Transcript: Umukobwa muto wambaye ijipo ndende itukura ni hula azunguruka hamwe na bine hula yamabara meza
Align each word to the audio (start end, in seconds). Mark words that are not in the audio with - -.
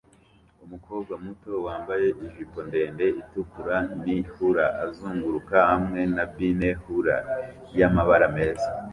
Umukobwa 0.65 1.13
muto 1.23 1.51
wambaye 1.65 2.07
ijipo 2.25 2.57
ndende 2.67 3.05
itukura 3.21 3.75
ni 4.03 4.15
hula 4.31 4.65
azunguruka 4.83 5.55
hamwe 5.69 6.01
na 6.15 6.23
bine 6.35 6.69
hula 6.81 7.17
yamabara 7.79 8.27
meza 8.35 8.67